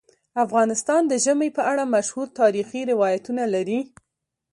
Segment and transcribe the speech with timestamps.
[0.45, 3.79] افغانستان د ژمی په اړه مشهور تاریخی روایتونه لري.